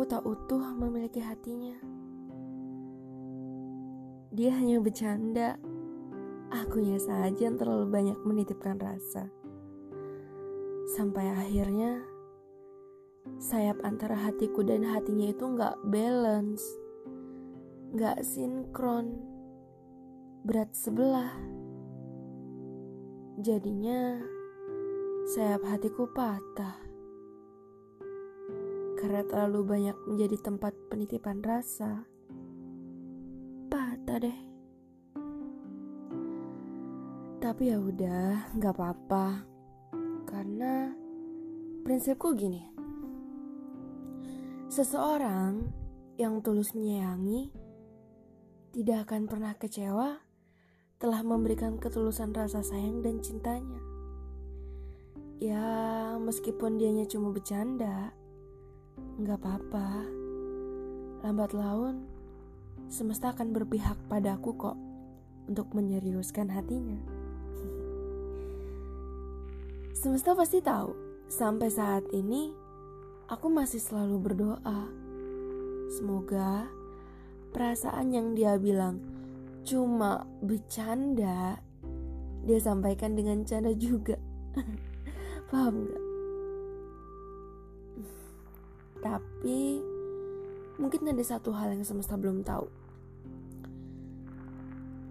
[0.00, 1.76] aku tak utuh memiliki hatinya.
[4.32, 5.60] Dia hanya bercanda.
[6.50, 9.28] Akunya saja yang terlalu banyak menitipkan rasa.
[10.96, 12.00] Sampai akhirnya
[13.36, 16.64] sayap antara hatiku dan hatinya itu nggak balance,
[17.92, 19.20] nggak sinkron,
[20.48, 21.36] berat sebelah.
[23.36, 24.16] Jadinya
[25.28, 26.89] sayap hatiku patah
[29.00, 32.04] karena terlalu banyak menjadi tempat penitipan rasa.
[33.72, 34.38] Patah deh.
[37.40, 39.48] Tapi ya udah, nggak apa-apa.
[40.28, 40.92] Karena
[41.80, 42.60] prinsipku gini.
[44.68, 45.64] Seseorang
[46.20, 47.48] yang tulus menyayangi
[48.76, 50.20] tidak akan pernah kecewa
[51.00, 53.80] telah memberikan ketulusan rasa sayang dan cintanya.
[55.40, 55.64] Ya,
[56.20, 58.12] meskipun dianya cuma bercanda,
[59.20, 60.00] Nggak apa-apa.
[61.20, 62.08] Lambat laun,
[62.88, 64.80] semesta akan berpihak padaku kok
[65.44, 66.96] untuk menyeriuskan hatinya.
[70.00, 70.96] Semesta pasti tahu,
[71.28, 72.48] sampai saat ini
[73.28, 74.88] aku masih selalu berdoa.
[75.92, 76.64] Semoga
[77.52, 79.04] perasaan yang dia bilang
[79.68, 81.60] cuma bercanda,
[82.48, 84.16] dia sampaikan dengan canda juga.
[85.52, 86.09] Paham gak?
[89.00, 89.80] Tapi
[90.76, 92.68] mungkin ada satu hal yang semesta belum tahu.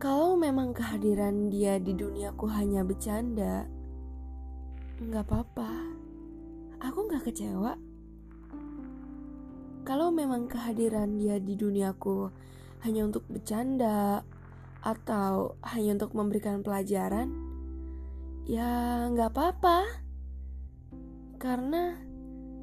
[0.00, 3.68] Kalau memang kehadiran dia di duniaku hanya bercanda,
[4.96, 5.68] nggak apa-apa.
[6.80, 7.76] Aku nggak kecewa.
[9.84, 12.32] Kalau memang kehadiran dia di duniaku
[12.80, 14.24] hanya untuk bercanda
[14.80, 17.28] atau hanya untuk memberikan pelajaran,
[18.48, 19.84] ya nggak apa-apa.
[21.36, 21.96] Karena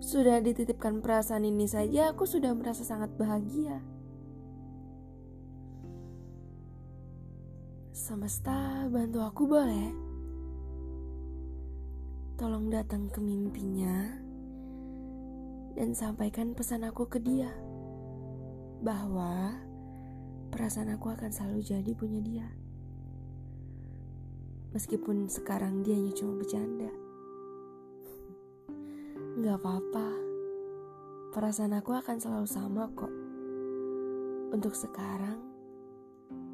[0.00, 3.84] sudah dititipkan perasaan ini saja, aku sudah merasa sangat bahagia.
[7.92, 9.92] Semesta, bantu aku boleh?
[12.40, 14.16] Tolong datang ke mimpinya
[15.76, 17.52] dan sampaikan pesan aku ke dia
[18.80, 19.60] bahwa
[20.48, 22.48] perasaan aku akan selalu jadi punya dia.
[24.72, 27.09] Meskipun sekarang dia hanya cuma bercanda.
[29.40, 30.08] Gak apa-apa,
[31.32, 33.08] perasaan aku akan selalu sama kok.
[34.52, 35.40] Untuk sekarang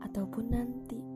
[0.00, 1.09] ataupun nanti.